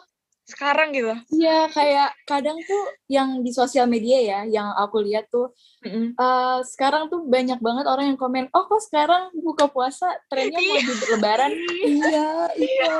sekarang 0.48 0.96
gitu. 0.96 1.12
Iya, 1.28 1.68
kayak 1.68 2.16
kadang 2.24 2.56
tuh 2.64 2.84
yang 3.04 3.44
di 3.44 3.52
sosial 3.52 3.84
media 3.84 4.16
ya, 4.16 4.40
yang 4.48 4.72
aku 4.80 5.04
lihat 5.04 5.28
tuh 5.28 5.52
Mm-mm. 5.84 6.16
eh, 6.16 6.58
sekarang 6.64 7.12
tuh 7.12 7.28
banyak 7.28 7.60
banget 7.60 7.84
orang 7.84 8.16
yang 8.16 8.16
komen, 8.16 8.48
oh 8.56 8.64
kok 8.64 8.80
sekarang 8.80 9.28
buka 9.36 9.68
puasa 9.68 10.08
trennya 10.32 10.56
mau 10.56 10.80
di 10.80 10.92
lebaran 11.12 11.52
iya 12.00 12.28
iya 12.56 12.96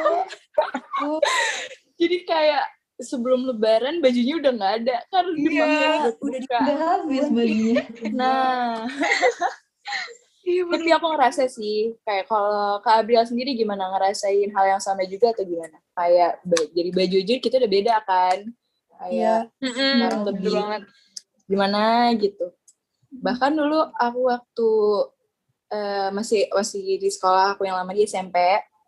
Oh, 1.01 1.23
Jadi 1.97 2.27
kayak 2.29 2.67
sebelum 3.01 3.47
lebaran 3.49 4.03
bajunya 4.05 4.37
udah 4.37 4.53
nggak 4.53 4.75
ada, 4.85 4.97
kan 5.09 5.25
Iya, 5.33 5.65
udah. 6.19 6.43
Udah 6.61 6.77
habis 7.01 7.27
bajunya. 7.33 7.83
Nah, 8.13 8.85
Iya 10.49 10.63
tapi 10.65 10.89
aku 10.89 11.07
ngerasa 11.13 11.45
sih, 11.47 11.93
kayak 12.09 12.25
kalau 12.25 12.81
Kak 12.81 13.05
Abriel 13.05 13.29
sendiri 13.29 13.53
gimana 13.53 13.93
ngerasain 13.93 14.49
hal 14.49 14.65
yang 14.65 14.81
sama 14.81 15.05
juga 15.05 15.37
atau 15.37 15.45
gimana? 15.45 15.77
Kayak 15.93 16.41
jadi 16.73 16.89
baju 16.89 17.17
aja 17.21 17.35
kita 17.37 17.55
udah 17.61 17.69
beda 17.71 17.95
kan? 18.03 18.39
Kayak 18.97 19.13
iya 19.13 19.37
Mm-mm, 19.61 19.93
sekarang 19.93 20.21
bener 20.25 20.33
lebih 20.33 20.53
banget. 20.57 20.83
gimana 21.45 21.83
gitu. 22.17 22.47
Bahkan 23.13 23.51
dulu 23.53 23.79
aku 23.93 24.21
waktu 24.25 24.69
eh, 25.69 26.09
masih 26.11 26.49
masih 26.49 26.97
di 26.97 27.09
sekolah 27.13 27.53
aku 27.53 27.69
yang 27.69 27.77
lama 27.77 27.93
di 27.93 28.09
SMP, 28.09 28.37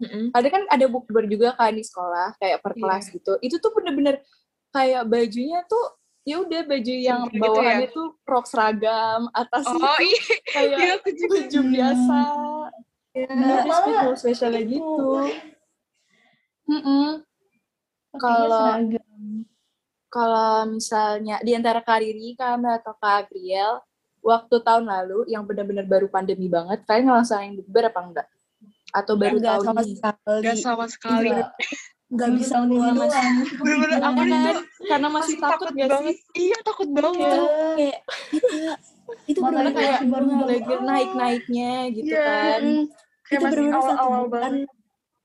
Mm-mm. 0.01 0.33
ada 0.33 0.49
kan 0.49 0.65
ada 0.65 0.87
bukber 0.89 1.29
juga 1.29 1.53
kan 1.53 1.77
di 1.77 1.85
sekolah 1.85 2.41
kayak 2.41 2.65
per 2.65 2.73
Iya. 2.73 2.81
kelas 2.81 3.05
gitu. 3.13 3.33
Itu 3.45 3.61
tuh 3.61 3.77
bener-bener 3.77 4.25
kayak 4.73 5.05
bajunya 5.05 5.61
tuh 5.69 6.00
ya 6.25 6.37
udah 6.45 6.61
baju 6.69 6.95
yang 6.95 7.21
gitu 7.33 7.41
bawahannya 7.41 7.89
ya? 7.89 7.97
tuh 7.97 8.09
rok 8.29 8.47
seragam, 8.47 9.27
atasnya 9.33 9.81
Oh 9.81 9.97
tuh 9.97 10.05
iya, 10.05 10.35
kayak 10.53 10.79
iya 10.79 10.93
aku 11.01 11.09
juga. 11.17 11.33
baju 11.41 11.61
biasa. 11.73 12.19
Ya, 13.11 13.27
Nggak, 13.27 13.59
ada 13.59 13.67
malah 13.67 14.15
spesial 14.15 14.15
spesialnya 14.17 14.61
itu. 14.63 14.75
gitu. 14.79 15.11
Mm-mm. 16.71 17.07
Pakainya 18.11 18.23
Kalau 18.23 18.71
kalau 20.11 20.55
misalnya 20.67 21.39
di 21.43 21.55
antara 21.55 21.79
Kak 21.83 22.03
Riri, 22.03 22.35
Kak 22.35 22.59
Amel, 22.59 22.83
atau 22.83 22.95
Kak 22.99 23.31
Gabriel, 23.31 23.79
waktu 24.21 24.57
tahun 24.63 24.85
lalu 24.91 25.31
yang 25.31 25.47
benar-benar 25.47 25.87
baru 25.87 26.11
pandemi 26.11 26.51
banget, 26.51 26.83
kalian 26.85 27.07
ngerasain 27.11 27.55
bukber 27.63 27.91
apa 27.91 28.01
enggak? 28.03 28.29
Atau 28.91 29.15
baru 29.15 29.39
nggak 29.39 29.55
tahun 29.55 29.67
sama 29.71 29.81
ini? 29.87 29.95
sekali 29.95 30.43
Gak 30.43 30.57
sama 30.59 30.85
sekali. 30.91 31.31
Nggak. 31.31 31.51
nggak 32.11 32.27
Baru 32.27 32.37
bisa 32.37 32.55
keluar 32.61 32.91
doang. 32.93 33.35
Bener-bener 33.55 33.89
Iya 33.93 34.03
aku 34.03 34.21
kan? 34.21 34.27
itu 34.27 34.63
Karena 34.83 35.09
masih 35.09 35.35
takut, 35.39 35.69
gak 35.71 35.89
banget. 35.89 36.07
sih? 36.11 36.17
Iya 36.35 36.59
takut 36.61 36.89
banget. 36.91 37.23
Iya. 37.23 37.39
kayak 37.73 37.99
iya 38.51 38.73
itu 39.23 39.39
benar-benar 39.41 39.73
kayak 39.73 39.91
masih 39.97 40.09
baru-baru 40.09 40.45
lagi 40.45 40.75
naik-naiknya 40.81 41.73
gitu 41.93 42.11
Iya. 42.11 42.27
kan. 42.27 42.63
Kayak 43.23 43.31
itu 43.31 43.35
masih 43.37 43.43
benar-benar 43.47 43.81
satu 43.81 43.87
awal-awal 43.87 44.25
bulan 44.25 44.53
banget. 44.57 44.69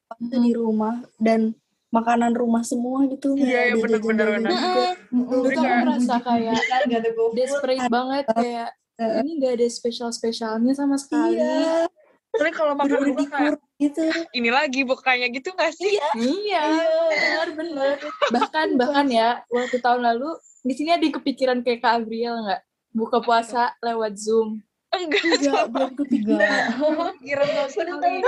waktu 0.05 0.35
di 0.39 0.51
rumah 0.53 0.95
dan 1.17 1.41
makanan 1.87 2.31
rumah 2.33 2.61
semua 2.61 2.99
gitu 3.07 3.33
Iya, 3.33 3.41
iya, 3.41 3.59
ada 3.73 3.75
bener, 3.79 3.99
bener, 3.99 4.27
bener. 4.31 4.51
tuh 5.47 5.49
aku 5.49 5.57
Kayak- 5.57 5.81
merasa 5.81 6.15
kayak 6.27 6.55
desperate 7.33 7.85
banget 7.87 8.25
kayak 8.27 8.69
ini 9.19 9.31
gak 9.37 9.53
ada 9.55 9.67
spesial-spesialnya 9.67 10.71
sama 10.71 10.95
sekali. 10.95 11.39
Iya 12.35 12.41
Tapi 12.43 12.51
kalau 12.51 12.73
makan 12.75 12.87
bener-bener 12.91 13.15
buka 13.15 13.37
kayak 13.39 13.53
gitu 13.79 14.03
ini 14.35 14.49
lagi 14.51 14.81
bukannya 14.83 15.27
gitu 15.31 15.49
gak 15.55 15.71
sih? 15.75 15.95
Iya, 16.19 16.63
benar-benar. 17.11 17.95
Bahkan 18.31 18.67
bahkan 18.75 19.07
ya 19.07 19.43
waktu 19.47 19.79
tahun 19.79 20.03
lalu 20.03 20.35
di 20.65 20.73
sini 20.75 20.91
ada 20.95 21.07
kepikiran 21.07 21.63
kayak 21.63 21.79
Kak 21.85 22.03
Abriel 22.03 22.41
nggak 22.41 22.61
buka 22.95 23.19
puasa 23.21 23.75
lewat 23.83 24.17
Zoom. 24.17 24.63
Enggak, 24.95 25.23
enggak 25.27 25.65
belum 25.71 25.91
kepikiran 25.99 27.51
sekali. 27.67 28.23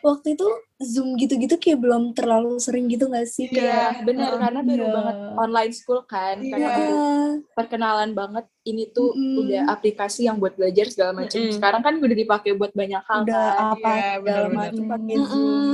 Waktu 0.00 0.32
itu 0.32 0.46
zoom 0.80 1.16
gitu-gitu 1.16 1.56
kayak 1.56 1.80
belum 1.80 2.12
terlalu 2.12 2.56
sering 2.56 2.88
gitu 2.88 3.04
nggak 3.06 3.24
sih 3.24 3.46
Iya, 3.46 3.52
kayak 3.52 3.90
benar 4.04 4.30
karena 4.36 4.60
baru 4.60 4.84
Iya. 4.84 4.92
banget 4.92 5.16
online 5.36 5.72
school 5.72 6.00
kan, 6.04 6.36
karena 6.40 6.68
Iya. 6.68 6.76
baru 6.76 6.94
iya 6.96 7.08
perkenalan 7.52 8.10
banget 8.10 8.44
ini 8.64 8.88
tuh 8.88 9.12
Mm-mm. 9.12 9.40
udah 9.40 9.62
aplikasi 9.68 10.24
yang 10.24 10.36
buat 10.36 10.56
belajar 10.56 10.88
segala 10.88 11.12
macam. 11.14 11.36
Mm-mm. 11.36 11.54
Sekarang 11.54 11.80
kan 11.80 11.94
udah 11.96 12.16
dipakai 12.16 12.52
buat 12.52 12.72
banyak 12.72 13.02
hal 13.02 13.20
udah 13.22 13.32
kan. 13.32 13.64
apa 13.72 13.90
Iya, 13.92 14.08
segala 14.18 14.46
macam 14.50 14.84
pakai 14.88 15.16
zoom. 15.22 15.64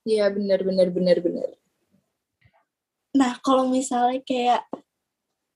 Iya 0.00 0.24
benar 0.28 0.60
benar 0.60 0.88
benar 0.88 1.18
benar. 1.18 1.48
nah 3.10 3.34
kalau 3.42 3.66
misalnya 3.66 4.22
kayak 4.22 4.62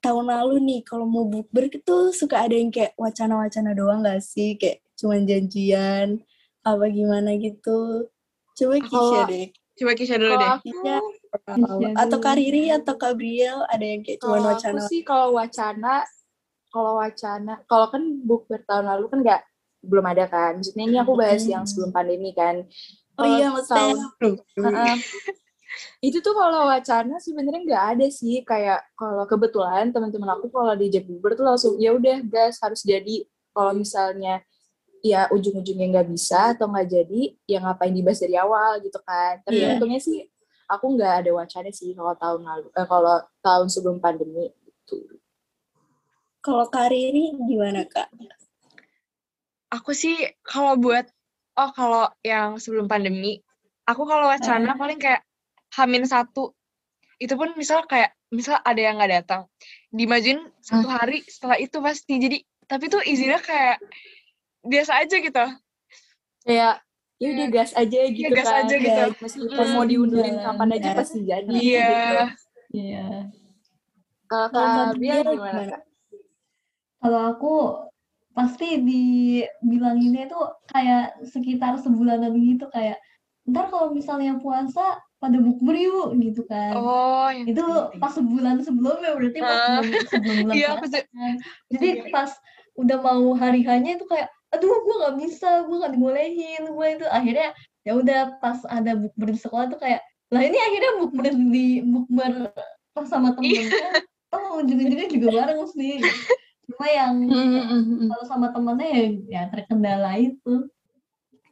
tahun 0.03 0.26
lalu 0.26 0.59
nih 0.61 0.81
kalau 0.83 1.07
mau 1.07 1.23
bukber 1.23 1.71
itu 1.71 2.11
suka 2.11 2.43
ada 2.43 2.53
yang 2.53 2.69
kayak 2.69 2.99
wacana-wacana 2.99 3.73
doang 3.73 4.03
gak 4.03 4.21
sih 4.21 4.59
kayak 4.59 4.83
cuman 4.99 5.23
janjian 5.23 6.19
apa 6.64 6.85
gimana 6.88 7.30
gitu 7.37 8.09
coba 8.54 8.75
Kisha 8.80 8.90
Kalau- 8.90 9.28
deh 9.28 9.49
Coba 9.75 9.92
Kisha 9.92 10.14
dulu 10.14 10.33
deh. 10.33 10.49
aku, 10.49 10.62
Kisha 10.64 10.97
Kisha 11.50 11.99
atau. 11.99 12.18
Kariri 12.23 12.71
atau 12.71 12.94
Gabriel 12.94 13.66
ada 13.66 13.83
yang 13.83 14.00
kayak 14.00 14.23
cuman 14.23 14.38
kalau 14.38 14.47
wacana 14.49 14.78
aku 14.78 14.87
sih 14.87 15.00
kalau 15.02 15.28
wacana, 15.35 15.94
kalau 16.71 16.92
wacana, 16.94 17.52
kalau 17.66 17.87
kan 17.90 18.02
bukber 18.23 18.62
tahun 18.62 18.87
lalu 18.87 19.04
kan 19.11 19.18
nggak 19.18 19.40
belum 19.83 20.06
ada 20.06 20.25
kan. 20.26 20.62
Maksudnya 20.62 20.85
ini 20.87 20.97
aku 20.97 21.12
bahas 21.12 21.42
Hmm. 21.42 21.50
yang 21.59 21.64
sebelum 21.66 21.90
pandemi 21.90 22.30
kan. 22.30 22.62
Oh 23.18 23.26
iya, 23.26 23.50
tahun- 23.50 24.14
Heeh. 24.62 24.97
itu 26.06 26.23
tuh 26.23 26.35
kalau 26.35 26.71
wacana 26.71 27.18
sebenarnya 27.18 27.61
nggak 27.66 27.85
ada 27.99 28.06
sih 28.06 28.47
kayak 28.47 28.78
kalau 28.94 29.26
kebetulan 29.26 29.90
teman-teman 29.90 30.38
aku 30.38 30.47
kalau 30.49 30.78
di 30.78 30.87
Jackbubber 30.87 31.35
tuh 31.35 31.42
langsung 31.42 31.75
ya 31.78 31.90
udah 31.90 32.23
gas 32.25 32.62
harus 32.62 32.87
jadi 32.87 33.26
kalau 33.50 33.75
misalnya 33.75 34.38
ya 35.04 35.28
ujung-ujungnya 35.28 36.00
nggak 36.00 36.08
bisa 36.08 36.56
atau 36.56 36.64
nggak 36.73 36.88
jadi 36.88 37.23
ya 37.44 37.61
ngapain 37.61 37.92
dibahas 37.92 38.25
dari 38.25 38.40
awal 38.40 38.80
gitu 38.80 38.96
kan 39.04 39.44
tapi 39.44 39.61
Iya. 39.61 39.76
untungnya 39.76 40.00
sih 40.00 40.25
aku 40.64 40.96
nggak 40.96 41.12
ada 41.20 41.30
wacana 41.37 41.68
sih 41.68 41.92
kalau 41.92 42.16
tahun 42.16 42.40
lalu 42.40 42.66
eh, 42.73 42.87
kalau 42.88 43.20
tahun 43.44 43.68
sebelum 43.68 44.00
pandemi 44.00 44.49
gitu 44.64 45.20
kalau 46.44 46.68
Kariri 46.68 47.32
gimana 47.49 47.88
kak? 47.88 48.12
Aku 49.73 49.96
sih 49.96 50.12
kalau 50.44 50.76
buat 50.76 51.08
oh 51.56 51.70
kalau 51.73 52.12
yang 52.20 52.61
sebelum 52.61 52.84
pandemi, 52.84 53.40
aku 53.88 54.04
kalau 54.04 54.28
wacana 54.28 54.76
paling 54.76 55.00
kayak 55.00 55.25
Hamin 55.73 56.04
satu. 56.04 56.52
Itu 57.16 57.40
pun 57.40 57.56
misal 57.56 57.88
kayak 57.88 58.12
misal 58.28 58.61
ada 58.61 58.76
yang 58.76 59.00
nggak 59.00 59.25
datang, 59.25 59.49
dimajuin 59.88 60.44
satu 60.61 60.84
hari 60.84 61.25
setelah 61.25 61.56
itu 61.56 61.80
pasti. 61.80 62.20
Jadi 62.20 62.38
tapi 62.68 62.92
tuh 62.92 63.00
izinnya 63.00 63.40
kayak 63.40 63.80
biasa 64.64 64.92
aja 64.99 65.16
gitu. 65.16 65.44
kayak 66.42 66.75
ya 67.16 67.28
udah 67.30 67.49
gas 67.49 67.73
aja 67.73 68.00
gitu 68.06 68.28
gas 68.30 68.44
kan 68.44 68.64
aja 68.64 68.75
gitu. 68.76 69.00
Ya, 69.00 69.06
meskipun 69.14 69.54
Mm. 69.56 69.73
mau 69.73 69.85
diundurin 69.85 70.37
kapan 70.38 70.68
aja 70.73 70.88
gas. 70.90 70.97
pasti 70.99 71.18
jadi 71.23 71.49
Iya. 71.49 71.87
gitu. 71.87 72.16
Iya. 72.75 73.04
kalau 74.26 74.49
Kalau 74.50 74.68
Kak 74.90 74.99
Bia 74.99 75.16
gimana? 75.23 75.62
Kak? 75.71 75.83
Kalau 76.99 77.21
aku 77.30 77.54
pasti 78.33 78.68
dibilanginnya 78.80 80.26
tuh 80.26 80.42
kayak 80.66 81.23
sekitar 81.23 81.78
sebulanan 81.78 82.35
gitu 82.35 82.66
kayak 82.68 82.99
ntar 83.44 83.68
kalau 83.68 83.92
misalnya 83.92 84.35
puasa 84.37 84.97
pada 85.16 85.38
bukber 85.38 85.76
yuk 85.78 86.16
gitu 86.18 86.42
kan. 86.44 86.73
Oh, 86.75 87.28
yang 87.28 87.47
itu 87.47 87.64
pas 87.97 88.11
sebulan 88.11 88.61
sebelumnya 88.61 89.14
berarti 89.14 89.38
pas 89.38 89.54
Ah. 89.54 89.64
sebelum, 89.78 90.04
sebelum 90.06 90.37
bulan 90.42 90.54
Iya, 90.54 90.68
puasa 90.75 90.99
kan. 91.04 91.35
Jadi 91.71 91.88
pas 92.11 92.30
udah 92.75 92.99
mau 92.99 93.25
hari 93.33 93.62
hanya 93.62 93.94
itu 93.94 94.04
kayak 94.04 94.28
aduh 94.54 94.75
gue 94.87 94.94
nggak 95.02 95.16
bisa 95.26 95.49
gue 95.66 95.76
nggak 95.76 95.92
dibolehin. 95.99 96.62
Gue 96.70 96.87
itu 96.94 97.06
akhirnya 97.11 97.50
ya 97.84 97.92
udah 97.99 98.20
pas 98.40 98.62
ada 98.70 98.96
bukber 98.96 99.34
di 99.34 99.40
sekolah 99.42 99.66
tuh 99.75 99.78
kayak 99.82 100.00
lah 100.32 100.40
ini 100.40 100.56
akhirnya 100.56 100.92
bukber 101.04 101.25
di 101.30 101.66
bukber 101.84 102.32
pas 102.94 103.06
sama 103.11 103.34
temen 103.37 103.66
kan 103.68 103.92
oh 104.34 104.62
ujung-ujungnya 104.62 105.08
juga 105.11 105.28
bareng 105.30 105.62
sih. 105.75 106.00
Cuma 106.64 106.87
yang 106.88 107.14
kalau 108.08 108.25
sama 108.25 108.46
temennya 108.50 108.88
ya, 108.88 109.06
ya 109.28 109.42
terkendala 109.52 110.16
itu. 110.16 110.70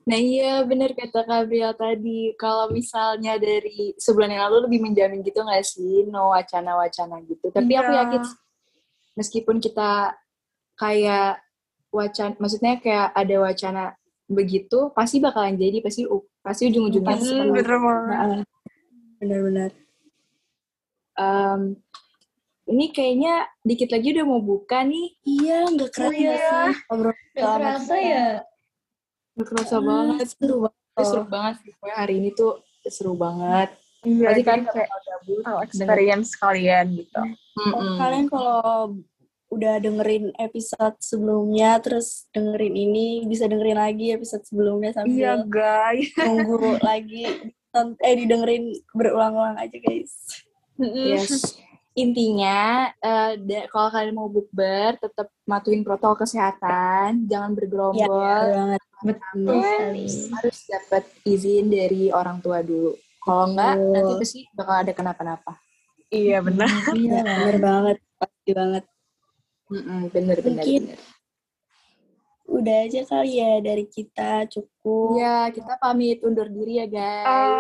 Nah 0.03 0.19
iya 0.19 0.67
bener 0.67 0.99
kata 0.99 1.23
Gabriel 1.23 1.79
tadi. 1.79 2.35
Kalau 2.35 2.73
misalnya 2.75 3.39
dari 3.39 3.95
sebulan 4.01 4.35
yang 4.35 4.43
lalu 4.51 4.67
lebih 4.67 4.81
menjamin 4.89 5.23
gitu 5.23 5.47
nggak 5.47 5.63
sih? 5.63 6.09
No 6.11 6.35
wacana-wacana 6.35 7.23
gitu. 7.29 7.55
Tapi 7.55 7.73
aku 7.79 7.93
Iya. 7.95 8.01
yakin 8.03 8.23
meskipun 9.15 9.63
kita 9.63 10.17
kayak 10.75 11.39
wacana, 11.93 12.33
maksudnya 12.41 12.81
kayak 12.81 13.13
ada 13.13 13.37
wacana 13.39 13.83
begitu 14.27 14.89
pasti 14.97 15.21
bakalan 15.21 15.61
jadi 15.61 15.85
pasti 15.85 16.09
u- 16.09 16.25
pasti 16.41 16.67
ujung-ujungnya 16.67 17.21
banget. 17.21 17.65
Nah, 18.09 18.43
Benar-benar. 19.21 19.71
em, 21.15 21.61
ini 22.65 22.89
kayaknya 22.91 23.35
dikit 23.61 23.93
lagi 23.93 24.17
udah 24.17 24.25
mau 24.25 24.41
buka 24.41 24.81
nih. 24.83 25.13
Iya, 25.23 25.59
nggak 25.69 25.91
kerasa 25.93 26.09
Oh 26.09 26.15
iya. 26.17 26.39
sih 26.49 26.75
ngobrol 26.89 27.13
gak 27.13 27.43
sama 27.43 27.57
kerasa 27.61 27.95
ya 27.97 28.27
Udah 29.33 29.47
kerasa 29.47 29.75
Ah, 29.75 29.83
banget. 29.83 30.27
Seru 30.33 30.57
banget. 30.61 30.81
Tapi 30.93 31.05
seru 31.05 31.25
banget 31.27 31.55
sih. 31.61 31.71
Pokoknya 31.73 31.97
hari 31.97 32.15
ini 32.19 32.29
tuh 32.33 32.53
seru 32.85 33.13
banget. 33.15 33.69
Iya, 34.03 34.27
Pasti 34.29 34.43
kan 34.43 34.59
kayak 34.67 34.89
kalau 34.89 35.03
gabut. 35.07 35.43
tahu 35.43 35.59
experience 35.63 36.31
kalian 36.35 36.87
gitu. 36.97 37.21
Kalau 37.53 37.77
Mm-mm. 37.79 37.97
kalian 37.97 38.27
kalau 38.27 38.67
udah 39.53 39.77
dengerin 39.79 40.33
episode 40.37 40.97
sebelumnya 40.99 41.77
terus 41.79 42.25
dengerin 42.31 42.73
ini 42.73 43.07
bisa 43.25 43.45
dengerin 43.45 43.77
lagi 43.77 44.11
episode 44.11 44.43
sebelumnya 44.43 44.91
sambil 44.93 45.45
guys. 45.47 46.09
nunggu 46.17 46.57
lagi 46.89 47.53
eh 47.99 48.15
didengerin 48.15 48.69
berulang-ulang 48.93 49.57
aja 49.57 49.77
guys. 49.77 50.13
Yes. 50.77 51.57
Intinya, 51.93 52.89
eh, 52.95 53.37
da- 53.39 53.69
kalau 53.69 53.89
kalian 53.89 54.17
mau 54.17 54.25
bukber, 54.27 54.97
tetap 54.97 55.29
matuhin 55.45 55.85
protokol 55.85 56.25
kesehatan, 56.25 57.29
jangan 57.29 57.53
Iya, 57.53 57.57
bergerombol, 57.57 58.17
banget. 58.49 58.81
betul 59.05 59.61
sekali 59.61 60.05
harus 60.33 60.59
dapat 60.65 61.05
izin 61.23 61.69
dari 61.69 62.09
orang 62.09 62.41
tua 62.41 62.65
dulu. 62.65 62.97
Kalau 63.21 63.45
enggak, 63.47 63.77
Betul. 63.77 63.93
nanti 63.93 64.13
pasti 64.19 64.41
bakal 64.53 64.75
ada 64.81 64.93
kenapa-napa. 64.93 65.53
Iya, 66.09 66.39
benar. 66.41 66.69
iya 66.93 67.13
Ya, 67.15 67.23
bener 67.23 67.57
banget, 67.59 67.97
pasti 68.17 68.51
banget. 68.53 68.85
Mm-mm, 69.73 70.13
bener, 70.13 70.37
bener, 70.39 70.61
Mungkin 70.61 70.83
bener. 70.93 71.01
Udah 72.53 72.85
aja 72.85 73.01
kali 73.09 73.41
ya 73.41 73.65
dari 73.65 73.89
kita 73.89 74.45
cukup. 74.45 75.17
Iya, 75.17 75.49
kita 75.51 75.73
pamit 75.81 76.21
undur 76.21 76.53
diri 76.53 76.79
ya, 76.79 76.87
Oh, 76.87 76.93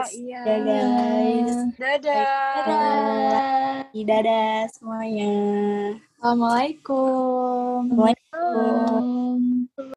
guys. 0.04 0.12
iya. 0.12 0.40
Ya 0.44 0.56
guys. 0.60 1.56
Dadah. 1.80 2.28
Dadah. 2.60 3.88
Dadah 3.94 4.58
semuanya. 4.68 5.32
Assalamualaikum. 6.20 7.88
Assalamualaikum. 7.88 9.40